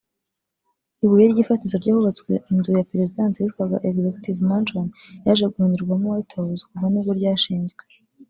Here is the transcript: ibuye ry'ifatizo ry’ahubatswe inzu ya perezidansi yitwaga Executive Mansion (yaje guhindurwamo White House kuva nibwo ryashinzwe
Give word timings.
ibuye 1.03 1.25
ry'ifatizo 1.31 1.75
ry’ahubatswe 1.77 2.31
inzu 2.51 2.69
ya 2.77 2.87
perezidansi 2.91 3.37
yitwaga 3.43 3.83
Executive 3.89 4.39
Mansion 4.49 4.85
(yaje 5.25 5.45
guhindurwamo 5.53 6.05
White 6.11 6.33
House 6.37 6.61
kuva 6.69 6.87
nibwo 6.89 7.11
ryashinzwe 7.19 7.81